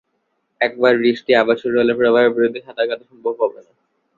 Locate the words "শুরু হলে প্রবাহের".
1.61-2.35